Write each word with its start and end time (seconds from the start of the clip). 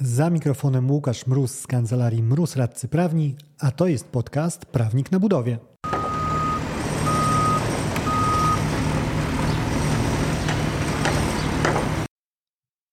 Za 0.00 0.30
mikrofonem 0.30 0.90
Łukasz 0.90 1.26
Mróz 1.26 1.50
z 1.50 1.66
kancelarii 1.66 2.22
Mróz 2.22 2.56
Radcy 2.56 2.88
Prawni, 2.88 3.36
a 3.58 3.70
to 3.70 3.86
jest 3.86 4.04
podcast 4.04 4.66
Prawnik 4.66 5.12
na 5.12 5.20
budowie. 5.20 5.58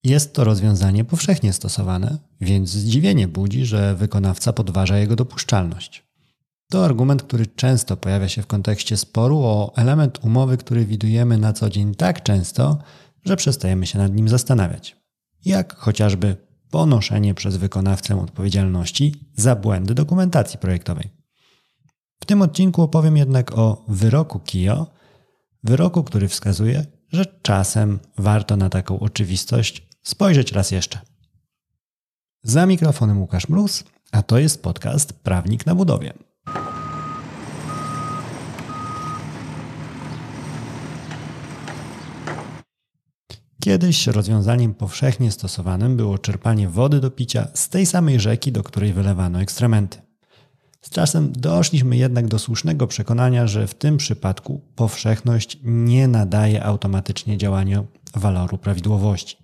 Jest 0.04 0.32
to 0.32 0.44
rozwiązanie 0.44 1.04
powszechnie 1.04 1.52
stosowane, 1.52 2.18
więc 2.40 2.70
zdziwienie 2.70 3.28
budzi, 3.28 3.64
że 3.64 3.94
wykonawca 3.94 4.52
podważa 4.52 4.98
jego 4.98 5.16
dopuszczalność. 5.16 6.04
To 6.70 6.84
argument, 6.84 7.22
który 7.22 7.46
często 7.46 7.96
pojawia 7.96 8.28
się 8.28 8.42
w 8.42 8.46
kontekście 8.46 8.96
sporu 8.96 9.38
o 9.38 9.72
element 9.76 10.24
umowy, 10.24 10.56
który 10.56 10.86
widujemy 10.86 11.38
na 11.38 11.52
co 11.52 11.70
dzień 11.70 11.94
tak 11.94 12.22
często, 12.22 12.78
że 13.24 13.36
przestajemy 13.36 13.86
się 13.86 13.98
nad 13.98 14.14
nim 14.14 14.28
zastanawiać. 14.28 14.96
Jak 15.44 15.76
chociażby 15.76 16.53
ponoszenie 16.74 17.34
przez 17.34 17.56
wykonawcę 17.56 18.20
odpowiedzialności 18.20 19.14
za 19.36 19.56
błędy 19.56 19.94
dokumentacji 19.94 20.58
projektowej. 20.58 21.10
W 22.20 22.24
tym 22.24 22.42
odcinku 22.42 22.82
opowiem 22.82 23.16
jednak 23.16 23.58
o 23.58 23.84
wyroku 23.88 24.40
KIO, 24.40 24.86
wyroku, 25.64 26.04
który 26.04 26.28
wskazuje, 26.28 26.86
że 27.12 27.26
czasem 27.42 28.00
warto 28.18 28.56
na 28.56 28.70
taką 28.70 29.00
oczywistość 29.00 29.86
spojrzeć 30.02 30.52
raz 30.52 30.70
jeszcze. 30.70 31.00
Za 32.42 32.66
mikrofonem 32.66 33.20
Łukasz 33.20 33.48
Mróz, 33.48 33.84
a 34.12 34.22
to 34.22 34.38
jest 34.38 34.62
podcast 34.62 35.12
Prawnik 35.12 35.66
na 35.66 35.74
budowie. 35.74 36.12
Kiedyś 43.64 44.06
rozwiązaniem 44.06 44.74
powszechnie 44.74 45.32
stosowanym 45.32 45.96
było 45.96 46.18
czerpanie 46.18 46.68
wody 46.68 47.00
do 47.00 47.10
picia 47.10 47.48
z 47.54 47.68
tej 47.68 47.86
samej 47.86 48.20
rzeki, 48.20 48.52
do 48.52 48.62
której 48.62 48.92
wylewano 48.92 49.40
ekstrementy. 49.40 49.98
Z 50.80 50.90
czasem 50.90 51.32
doszliśmy 51.32 51.96
jednak 51.96 52.26
do 52.26 52.38
słusznego 52.38 52.86
przekonania, 52.86 53.46
że 53.46 53.66
w 53.66 53.74
tym 53.74 53.96
przypadku 53.96 54.60
powszechność 54.76 55.58
nie 55.62 56.08
nadaje 56.08 56.64
automatycznie 56.64 57.38
działaniu 57.38 57.86
waloru 58.14 58.58
prawidłowości. 58.58 59.36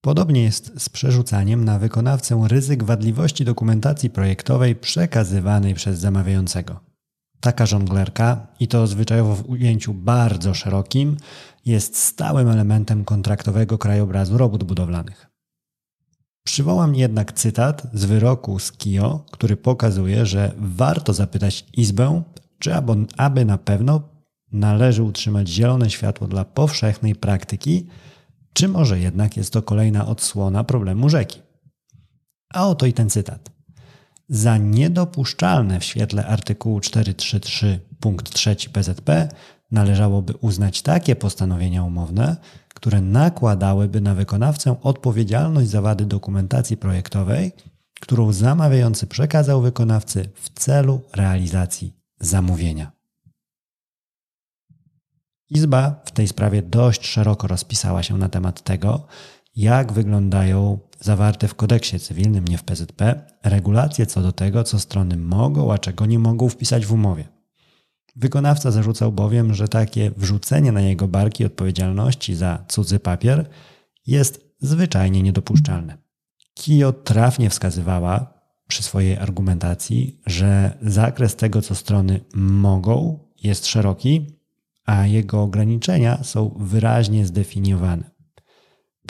Podobnie 0.00 0.42
jest 0.42 0.82
z 0.82 0.88
przerzucaniem 0.88 1.64
na 1.64 1.78
wykonawcę 1.78 2.44
ryzyk 2.48 2.84
wadliwości 2.84 3.44
dokumentacji 3.44 4.10
projektowej 4.10 4.76
przekazywanej 4.76 5.74
przez 5.74 5.98
zamawiającego. 5.98 6.89
Taka 7.40 7.66
żonglerka, 7.66 8.46
i 8.60 8.68
to 8.68 8.86
zwyczajowo 8.86 9.34
w 9.36 9.50
ujęciu 9.50 9.94
bardzo 9.94 10.54
szerokim, 10.54 11.16
jest 11.66 11.96
stałym 11.96 12.48
elementem 12.48 13.04
kontraktowego 13.04 13.78
krajobrazu 13.78 14.38
robót 14.38 14.64
budowlanych. 14.64 15.26
Przywołam 16.44 16.94
jednak 16.94 17.32
cytat 17.32 17.86
z 17.92 18.04
wyroku 18.04 18.58
z 18.58 18.72
KIO, 18.72 19.24
który 19.30 19.56
pokazuje, 19.56 20.26
że 20.26 20.52
warto 20.58 21.12
zapytać 21.12 21.66
Izbę, 21.76 22.22
czy 22.58 22.72
aby 23.16 23.44
na 23.44 23.58
pewno 23.58 24.02
należy 24.52 25.02
utrzymać 25.02 25.48
zielone 25.48 25.90
światło 25.90 26.28
dla 26.28 26.44
powszechnej 26.44 27.14
praktyki, 27.14 27.86
czy 28.52 28.68
może 28.68 29.00
jednak 29.00 29.36
jest 29.36 29.52
to 29.52 29.62
kolejna 29.62 30.06
odsłona 30.06 30.64
problemu 30.64 31.08
rzeki. 31.08 31.40
A 32.54 32.68
oto 32.68 32.86
i 32.86 32.92
ten 32.92 33.10
cytat. 33.10 33.50
Za 34.30 34.56
niedopuszczalne 34.56 35.80
w 35.80 35.84
świetle 35.84 36.26
artykułu 36.26 36.80
433 36.80 37.80
punkt 38.00 38.30
3 38.30 38.56
PZP 38.72 39.28
należałoby 39.70 40.34
uznać 40.36 40.82
takie 40.82 41.16
postanowienia 41.16 41.84
umowne, 41.84 42.36
które 42.74 43.00
nakładałyby 43.00 44.00
na 44.00 44.14
wykonawcę 44.14 44.76
odpowiedzialność 44.82 45.68
za 45.68 45.82
wady 45.82 46.06
dokumentacji 46.06 46.76
projektowej, 46.76 47.52
którą 48.00 48.32
zamawiający 48.32 49.06
przekazał 49.06 49.62
wykonawcy 49.62 50.28
w 50.34 50.50
celu 50.50 51.00
realizacji 51.12 51.94
zamówienia. 52.20 52.92
Izba 55.48 56.02
w 56.04 56.10
tej 56.10 56.28
sprawie 56.28 56.62
dość 56.62 57.06
szeroko 57.06 57.46
rozpisała 57.46 58.02
się 58.02 58.18
na 58.18 58.28
temat 58.28 58.62
tego, 58.62 59.06
jak 59.56 59.92
wyglądają 59.92 60.78
zawarte 61.00 61.48
w 61.48 61.54
kodeksie 61.54 61.98
cywilnym, 61.98 62.48
nie 62.48 62.58
w 62.58 62.64
PZP, 62.64 63.22
regulacje 63.42 64.06
co 64.06 64.22
do 64.22 64.32
tego, 64.32 64.64
co 64.64 64.78
strony 64.78 65.16
mogą, 65.16 65.72
a 65.72 65.78
czego 65.78 66.06
nie 66.06 66.18
mogą 66.18 66.48
wpisać 66.48 66.86
w 66.86 66.92
umowie. 66.92 67.28
Wykonawca 68.16 68.70
zarzucał 68.70 69.12
bowiem, 69.12 69.54
że 69.54 69.68
takie 69.68 70.10
wrzucenie 70.16 70.72
na 70.72 70.80
jego 70.80 71.08
barki 71.08 71.44
odpowiedzialności 71.44 72.34
za 72.34 72.64
cudzy 72.68 72.98
papier 72.98 73.48
jest 74.06 74.54
zwyczajnie 74.60 75.22
niedopuszczalne. 75.22 75.98
Kio 76.54 76.92
trafnie 76.92 77.50
wskazywała 77.50 78.34
przy 78.68 78.82
swojej 78.82 79.16
argumentacji, 79.16 80.20
że 80.26 80.78
zakres 80.82 81.36
tego, 81.36 81.62
co 81.62 81.74
strony 81.74 82.20
mogą, 82.34 83.18
jest 83.42 83.66
szeroki, 83.66 84.26
a 84.86 85.06
jego 85.06 85.42
ograniczenia 85.42 86.24
są 86.24 86.54
wyraźnie 86.58 87.26
zdefiniowane. 87.26 88.09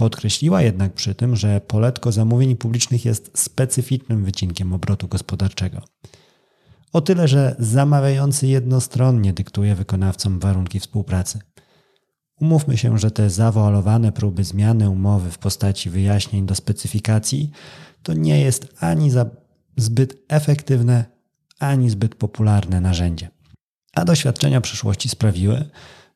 Podkreśliła 0.01 0.63
jednak 0.63 0.93
przy 0.93 1.15
tym, 1.15 1.37
że 1.37 1.61
poletko 1.61 2.13
zamówień 2.13 2.57
publicznych 2.57 3.05
jest 3.05 3.39
specyficznym 3.39 4.25
wycinkiem 4.25 4.73
obrotu 4.73 5.09
gospodarczego. 5.09 5.83
O 6.93 7.01
tyle, 7.01 7.29
że 7.29 7.57
zamawiający 7.59 8.47
jednostronnie 8.47 9.33
dyktuje 9.33 9.75
wykonawcom 9.75 10.39
warunki 10.39 10.81
współpracy. 10.81 11.39
Umówmy 12.41 12.77
się, 12.77 12.99
że 12.99 13.11
te 13.11 13.31
zawoalowane 13.31 14.13
próby 14.13 14.45
zmiany 14.45 14.91
umowy 14.91 15.31
w 15.31 15.39
postaci 15.39 15.91
wyjaśnień 15.91 16.47
do 16.47 16.55
specyfikacji 16.55 17.51
to 18.03 18.13
nie 18.13 18.41
jest 18.41 18.75
ani 18.79 19.11
zbyt 19.77 20.23
efektywne, 20.29 21.05
ani 21.59 21.91
zbyt 21.91 22.15
popularne 22.15 22.81
narzędzie. 22.81 23.29
A 23.95 24.05
doświadczenia 24.05 24.61
przeszłości 24.61 25.09
sprawiły, 25.09 25.71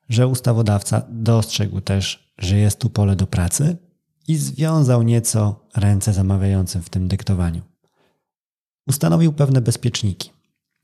że 0.09 0.27
ustawodawca 0.27 1.03
dostrzegł 1.09 1.81
też, 1.81 2.33
że 2.39 2.57
jest 2.57 2.79
tu 2.79 2.91
pole 2.91 3.17
do 3.17 3.27
pracy 3.27 3.77
i 4.29 4.37
związał 4.37 5.03
nieco 5.03 5.61
ręce 5.77 6.13
zamawiającym 6.13 6.83
w 6.83 6.91
tym 6.91 7.09
dyktowaniu. 7.09 7.63
Ustanowił 8.87 9.33
pewne 9.33 9.61
bezpieczniki. 9.61 10.31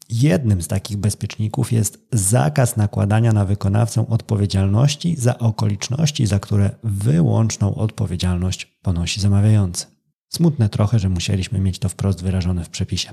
Jednym 0.08 0.62
z 0.62 0.68
takich 0.68 0.96
bezpieczników 0.96 1.72
jest 1.72 2.06
zakaz 2.12 2.76
nakładania 2.76 3.32
na 3.32 3.44
wykonawcę 3.44 4.08
odpowiedzialności 4.08 5.16
za 5.16 5.38
okoliczności, 5.38 6.26
za 6.26 6.38
które 6.38 6.70
wyłączną 6.84 7.74
odpowiedzialność 7.74 8.78
ponosi 8.82 9.20
zamawiający. 9.20 9.86
Smutne 10.28 10.68
trochę, 10.68 10.98
że 10.98 11.08
musieliśmy 11.08 11.60
mieć 11.60 11.78
to 11.78 11.88
wprost 11.88 12.22
wyrażone 12.22 12.64
w 12.64 12.68
przepisie. 12.68 13.10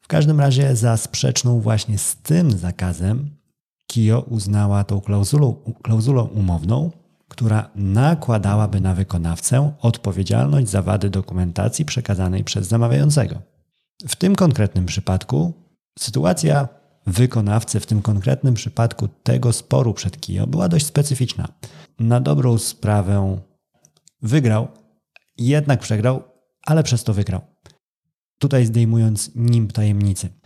W 0.00 0.08
każdym 0.08 0.40
razie 0.40 0.76
za 0.76 0.96
sprzeczną 0.96 1.60
właśnie 1.60 1.98
z 1.98 2.16
tym 2.16 2.50
zakazem 2.50 3.30
KIO 3.90 4.20
uznała 4.20 4.84
tą 4.84 5.00
klauzulą, 5.00 5.56
klauzulą 5.82 6.24
umowną, 6.24 6.90
która 7.28 7.70
nakładałaby 7.74 8.80
na 8.80 8.94
wykonawcę 8.94 9.72
odpowiedzialność 9.80 10.68
za 10.68 10.82
wady 10.82 11.10
dokumentacji 11.10 11.84
przekazanej 11.84 12.44
przez 12.44 12.68
zamawiającego. 12.68 13.42
W 14.08 14.16
tym 14.16 14.36
konkretnym 14.36 14.86
przypadku 14.86 15.52
sytuacja 15.98 16.68
wykonawcy, 17.06 17.80
w 17.80 17.86
tym 17.86 18.02
konkretnym 18.02 18.54
przypadku 18.54 19.08
tego 19.22 19.52
sporu 19.52 19.94
przed 19.94 20.20
KIO, 20.20 20.46
była 20.46 20.68
dość 20.68 20.86
specyficzna. 20.86 21.48
Na 21.98 22.20
dobrą 22.20 22.58
sprawę 22.58 23.38
wygrał, 24.22 24.68
jednak 25.38 25.80
przegrał, 25.80 26.22
ale 26.66 26.82
przez 26.82 27.04
to 27.04 27.14
wygrał. 27.14 27.40
Tutaj 28.38 28.66
zdejmując 28.66 29.30
nim 29.34 29.68
tajemnicy. 29.68 30.39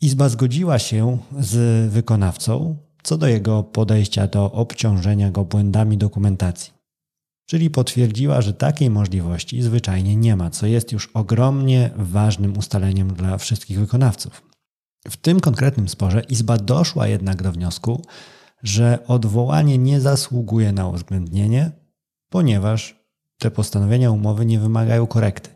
Izba 0.00 0.28
zgodziła 0.28 0.78
się 0.78 1.18
z 1.40 1.90
wykonawcą 1.92 2.76
co 3.02 3.18
do 3.18 3.26
jego 3.26 3.62
podejścia 3.62 4.26
do 4.26 4.52
obciążenia 4.52 5.30
go 5.30 5.44
błędami 5.44 5.98
dokumentacji. 5.98 6.72
Czyli 7.46 7.70
potwierdziła, 7.70 8.40
że 8.42 8.52
takiej 8.52 8.90
możliwości 8.90 9.62
zwyczajnie 9.62 10.16
nie 10.16 10.36
ma, 10.36 10.50
co 10.50 10.66
jest 10.66 10.92
już 10.92 11.10
ogromnie 11.14 11.90
ważnym 11.96 12.58
ustaleniem 12.58 13.14
dla 13.14 13.38
wszystkich 13.38 13.78
wykonawców. 13.78 14.42
W 15.08 15.16
tym 15.16 15.40
konkretnym 15.40 15.88
sporze 15.88 16.20
Izba 16.20 16.56
doszła 16.56 17.08
jednak 17.08 17.42
do 17.42 17.52
wniosku, 17.52 18.04
że 18.62 18.98
odwołanie 19.06 19.78
nie 19.78 20.00
zasługuje 20.00 20.72
na 20.72 20.88
uwzględnienie, 20.88 21.70
ponieważ 22.28 23.00
te 23.38 23.50
postanowienia 23.50 24.10
umowy 24.10 24.46
nie 24.46 24.58
wymagają 24.58 25.06
korekty 25.06 25.50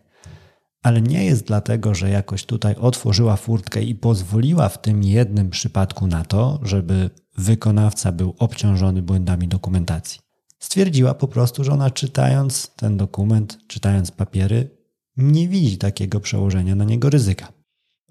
ale 0.84 1.02
nie 1.02 1.24
jest 1.24 1.46
dlatego, 1.46 1.94
że 1.94 2.10
jakoś 2.10 2.44
tutaj 2.44 2.74
otworzyła 2.74 3.36
furtkę 3.36 3.82
i 3.82 3.94
pozwoliła 3.94 4.68
w 4.68 4.80
tym 4.80 5.02
jednym 5.02 5.50
przypadku 5.50 6.06
na 6.06 6.24
to, 6.24 6.60
żeby 6.62 7.10
wykonawca 7.38 8.12
był 8.12 8.34
obciążony 8.38 9.02
błędami 9.02 9.48
dokumentacji. 9.48 10.20
Stwierdziła 10.58 11.14
po 11.14 11.28
prostu, 11.28 11.64
że 11.64 11.72
ona 11.72 11.90
czytając 11.90 12.74
ten 12.76 12.96
dokument, 12.96 13.58
czytając 13.66 14.10
papiery, 14.10 14.70
nie 15.16 15.48
widzi 15.48 15.78
takiego 15.78 16.20
przełożenia 16.20 16.74
na 16.74 16.84
niego 16.84 17.10
ryzyka. 17.10 17.52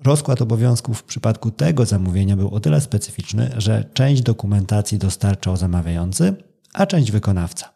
Rozkład 0.03 0.41
obowiązków 0.41 0.99
w 0.99 1.03
przypadku 1.03 1.51
tego 1.51 1.85
zamówienia 1.85 2.37
był 2.37 2.49
o 2.49 2.59
tyle 2.59 2.81
specyficzny, 2.81 3.51
że 3.57 3.89
część 3.93 4.21
dokumentacji 4.21 4.97
dostarczał 4.97 5.57
zamawiający, 5.57 6.35
a 6.73 6.85
część 6.85 7.11
wykonawca. 7.11 7.72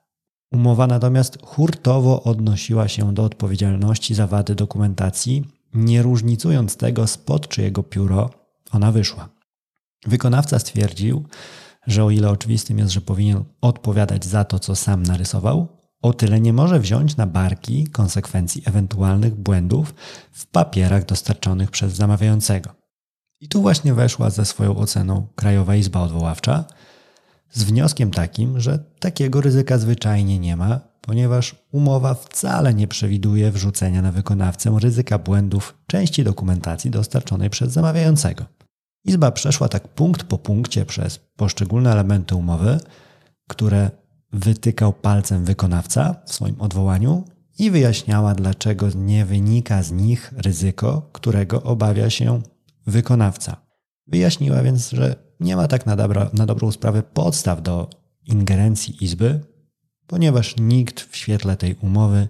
Umowa 0.52 0.88
natomiast 0.88 1.38
hurtowo 1.42 2.24
odnosiła 2.24 2.88
się 2.88 3.14
do 3.14 3.24
odpowiedzialności 3.24 4.16
za 4.16 4.28
wady 4.28 4.56
dokumentacji, 4.56 5.46
nie 5.74 6.02
różnicując 6.02 6.78
tego, 6.78 7.08
spod 7.08 7.48
czyjego 7.48 7.84
pióro 7.84 8.30
ona 8.72 8.92
wyszła. 8.92 9.30
Wykonawca 10.06 10.60
stwierdził, 10.60 11.24
że 11.88 12.04
o 12.04 12.10
ile 12.10 12.30
oczywistym 12.30 12.80
jest, 12.80 12.92
że 12.92 13.02
powinien 13.02 13.44
odpowiadać 13.62 14.26
za 14.26 14.44
to, 14.44 14.60
co 14.60 14.76
sam 14.76 15.04
narysował, 15.04 15.68
o 16.02 16.14
tyle 16.14 16.40
nie 16.40 16.54
może 16.54 16.80
wziąć 16.80 17.18
na 17.18 17.28
barki 17.28 17.88
konsekwencji 17.88 18.64
ewentualnych 18.66 19.36
błędów 19.36 19.94
w 20.32 20.48
papierach 20.48 21.06
dostarczonych 21.06 21.72
przez 21.72 21.94
zamawiającego. 21.94 22.70
I 23.40 23.48
tu 23.48 23.62
właśnie 23.62 23.94
weszła 23.94 24.30
ze 24.30 24.46
swoją 24.46 24.76
oceną 24.76 25.28
Krajowa 25.36 25.76
Izba 25.76 26.02
Odwoławcza 26.02 26.66
z 27.52 27.64
wnioskiem 27.64 28.12
takim, 28.12 28.60
że 28.60 28.80
takiego 29.00 29.42
ryzyka 29.42 29.78
zwyczajnie 29.78 30.40
nie 30.40 30.56
ma, 30.56 30.80
ponieważ 31.02 31.56
umowa 31.72 32.14
wcale 32.14 32.74
nie 32.74 32.88
przewiduje 32.88 33.52
wrzucenia 33.52 34.02
na 34.02 34.12
wykonawcę 34.12 34.78
ryzyka 34.82 35.18
błędów 35.18 35.78
części 35.88 36.24
dokumentacji 36.24 36.92
dostarczonej 36.92 37.50
przez 37.50 37.72
zamawiającego. 37.72 38.46
Izba 39.06 39.32
przeszła 39.32 39.70
tak 39.70 39.88
punkt 39.88 40.24
po 40.24 40.38
punkcie 40.38 40.86
przez 40.86 41.20
poszczególne 41.36 41.92
elementy 41.92 42.36
umowy, 42.36 42.80
które 43.48 43.92
wytykał 44.34 44.94
palcem 44.94 45.46
wykonawca 45.46 46.16
w 46.26 46.34
swoim 46.34 46.62
odwołaniu 46.62 47.24
i 47.60 47.72
wyjaśniała, 47.72 48.36
dlaczego 48.36 48.88
nie 48.96 49.26
wynika 49.26 49.84
z 49.84 49.92
nich 49.92 50.34
ryzyko, 50.38 51.10
którego 51.14 51.64
obawia 51.64 52.10
się 52.10 52.42
wykonawca. 52.88 53.58
Wyjaśniła 54.08 54.64
więc, 54.64 54.90
że 54.90 55.27
nie 55.40 55.56
ma 55.56 55.68
tak 55.68 55.86
na, 55.86 55.96
dobra, 55.96 56.30
na 56.34 56.46
dobrą 56.46 56.72
sprawę 56.72 57.04
podstaw 57.04 57.62
do 57.62 57.90
ingerencji 58.26 59.04
Izby, 59.04 59.40
ponieważ 60.08 60.56
nikt 60.60 61.00
w 61.02 61.16
świetle 61.16 61.58
tej 61.58 61.76
umowy 61.76 62.28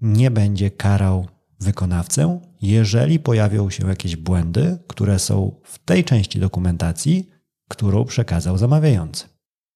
nie 0.00 0.30
będzie 0.30 0.70
karał 0.70 1.26
wykonawcę, 1.60 2.40
jeżeli 2.62 3.18
pojawią 3.18 3.70
się 3.70 3.88
jakieś 3.88 4.16
błędy, 4.16 4.78
które 4.86 5.18
są 5.18 5.60
w 5.64 5.78
tej 5.78 6.04
części 6.04 6.40
dokumentacji, 6.40 7.30
którą 7.68 8.04
przekazał 8.04 8.58
zamawiający. 8.58 9.24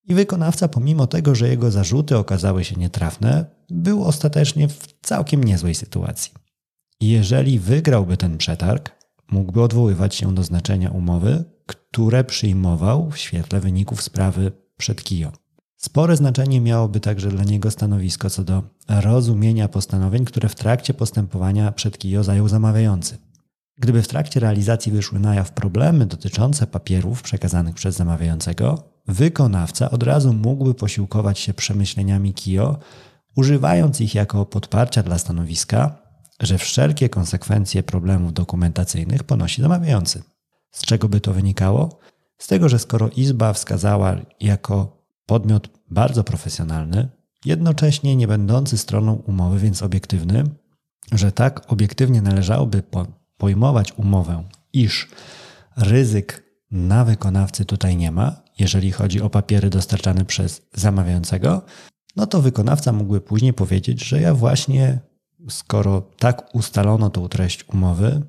I 0.04 0.14
wykonawca, 0.14 0.68
pomimo 0.68 1.06
tego, 1.06 1.34
że 1.34 1.48
jego 1.48 1.70
zarzuty 1.70 2.16
okazały 2.16 2.64
się 2.64 2.76
nietrafne, 2.76 3.44
był 3.70 4.04
ostatecznie 4.04 4.68
w 4.68 4.86
całkiem 5.02 5.44
niezłej 5.44 5.74
sytuacji. 5.74 6.32
Jeżeli 7.00 7.58
wygrałby 7.58 8.16
ten 8.16 8.38
przetarg, 8.38 8.97
mógłby 9.30 9.62
odwoływać 9.62 10.14
się 10.14 10.34
do 10.34 10.42
znaczenia 10.42 10.90
umowy, 10.90 11.44
które 11.66 12.24
przyjmował 12.24 13.10
w 13.10 13.18
świetle 13.18 13.60
wyników 13.60 14.02
sprawy 14.02 14.52
przed 14.76 15.02
KIO. 15.02 15.32
Spore 15.76 16.16
znaczenie 16.16 16.60
miałoby 16.60 17.00
także 17.00 17.28
dla 17.28 17.44
niego 17.44 17.70
stanowisko 17.70 18.30
co 18.30 18.44
do 18.44 18.62
rozumienia 18.88 19.68
postanowień, 19.68 20.24
które 20.24 20.48
w 20.48 20.54
trakcie 20.54 20.94
postępowania 20.94 21.72
przed 21.72 21.98
KIO 21.98 22.24
zajął 22.24 22.48
zamawiający. 22.48 23.18
Gdyby 23.76 24.02
w 24.02 24.08
trakcie 24.08 24.40
realizacji 24.40 24.92
wyszły 24.92 25.20
na 25.20 25.34
jaw 25.34 25.52
problemy 25.52 26.06
dotyczące 26.06 26.66
papierów 26.66 27.22
przekazanych 27.22 27.74
przez 27.74 27.96
zamawiającego, 27.96 28.82
wykonawca 29.06 29.90
od 29.90 30.02
razu 30.02 30.32
mógłby 30.32 30.74
posiłkować 30.74 31.38
się 31.38 31.54
przemyśleniami 31.54 32.34
KIO, 32.34 32.78
używając 33.36 34.00
ich 34.00 34.14
jako 34.14 34.46
podparcia 34.46 35.02
dla 35.02 35.18
stanowiska, 35.18 36.07
że 36.40 36.58
wszelkie 36.58 37.08
konsekwencje 37.08 37.82
problemów 37.82 38.32
dokumentacyjnych 38.32 39.24
ponosi 39.24 39.62
zamawiający. 39.62 40.22
Z 40.70 40.82
czego 40.82 41.08
by 41.08 41.20
to 41.20 41.32
wynikało? 41.32 41.98
Z 42.38 42.46
tego, 42.46 42.68
że 42.68 42.78
skoro 42.78 43.08
Izba 43.08 43.52
wskazała 43.52 44.16
jako 44.40 45.04
podmiot 45.26 45.68
bardzo 45.90 46.24
profesjonalny, 46.24 47.08
jednocześnie 47.44 48.16
nie 48.16 48.28
będący 48.28 48.78
stroną 48.78 49.14
umowy, 49.14 49.58
więc 49.58 49.82
obiektywny, 49.82 50.44
że 51.12 51.32
tak 51.32 51.72
obiektywnie 51.72 52.22
należałoby 52.22 52.82
pojmować 53.36 53.92
umowę, 53.98 54.44
iż 54.72 55.08
ryzyk 55.76 56.42
na 56.70 57.04
wykonawcy 57.04 57.64
tutaj 57.64 57.96
nie 57.96 58.10
ma, 58.10 58.42
jeżeli 58.58 58.92
chodzi 58.92 59.20
o 59.20 59.30
papiery 59.30 59.70
dostarczane 59.70 60.24
przez 60.24 60.62
zamawiającego, 60.74 61.62
no 62.16 62.26
to 62.26 62.42
wykonawca 62.42 62.92
mógłby 62.92 63.20
później 63.20 63.52
powiedzieć, 63.52 64.04
że 64.04 64.20
ja 64.20 64.34
właśnie, 64.34 64.98
skoro 65.48 66.00
tak 66.18 66.54
ustalono 66.54 67.10
tą 67.10 67.28
treść 67.28 67.64
umowy, 67.68 68.22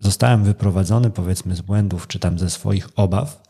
zostałem 0.00 0.44
wyprowadzony 0.44 1.10
powiedzmy 1.10 1.56
z 1.56 1.60
błędów 1.60 2.06
czy 2.06 2.18
tam 2.18 2.38
ze 2.38 2.50
swoich 2.50 2.88
obaw 2.96 3.42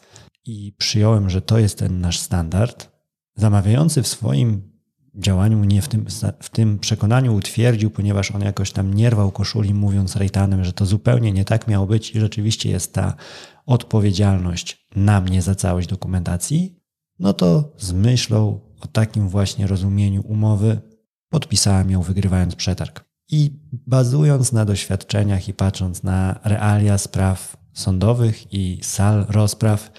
i 0.44 0.72
przyjąłem, 0.78 1.30
że 1.30 1.42
to 1.42 1.58
jest 1.58 1.78
ten 1.78 2.00
nasz 2.00 2.18
standard, 2.18 2.88
zamawiający 3.36 4.02
w 4.02 4.08
swoim 4.08 4.76
działaniu 5.14 5.58
mnie 5.58 5.82
w 5.82 5.88
tym, 5.88 6.06
w 6.40 6.50
tym 6.50 6.78
przekonaniu 6.78 7.34
utwierdził, 7.34 7.90
ponieważ 7.90 8.30
on 8.30 8.42
jakoś 8.42 8.72
tam 8.72 8.94
nie 8.94 9.10
rwał 9.10 9.32
koszuli, 9.32 9.74
mówiąc 9.74 10.16
Rejtanem, 10.16 10.64
że 10.64 10.72
to 10.72 10.86
zupełnie 10.86 11.32
nie 11.32 11.44
tak 11.44 11.68
miało 11.68 11.86
być 11.86 12.14
i 12.14 12.20
rzeczywiście 12.20 12.70
jest 12.70 12.92
ta 12.92 13.14
odpowiedzialność 13.66 14.86
na 14.96 15.20
mnie 15.20 15.42
za 15.42 15.54
całość 15.54 15.88
dokumentacji, 15.88 16.80
no 17.18 17.32
to 17.32 17.72
z 17.78 17.92
myślą 17.92 18.60
o 18.80 18.86
takim 18.86 19.28
właśnie 19.28 19.66
rozumieniu 19.66 20.22
umowy 20.22 20.80
podpisałem 21.36 21.90
ją 21.90 22.02
wygrywając 22.02 22.54
przetarg. 22.54 23.04
I 23.30 23.60
bazując 23.72 24.52
na 24.52 24.64
doświadczeniach 24.64 25.48
i 25.48 25.54
patrząc 25.54 26.02
na 26.02 26.40
realia 26.44 26.98
spraw 26.98 27.56
sądowych 27.72 28.54
i 28.54 28.80
sal 28.82 29.26
rozpraw, 29.28 29.90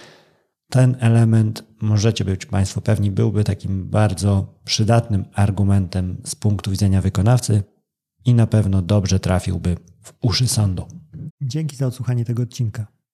ten 0.70 0.98
element, 1.00 1.64
możecie 1.82 2.26
być 2.26 2.46
Państwo 2.46 2.82
pewni, 2.82 3.12
byłby 3.12 3.44
takim 3.44 3.90
bardzo 3.90 4.60
przydatnym 4.66 5.26
argumentem 5.34 6.22
z 6.26 6.36
punktu 6.36 6.72
widzenia 6.72 7.02
wykonawcy 7.02 7.64
i 8.26 8.34
na 8.34 8.48
pewno 8.48 8.82
dobrze 8.82 9.20
trafiłby 9.20 9.78
w 10.04 10.14
uszy 10.22 10.48
sądu. 10.48 10.88
Dzięki 11.42 11.76
za 11.76 11.88
odsłuchanie 11.88 12.26
tego 12.26 12.44
odcinka. 12.44 12.88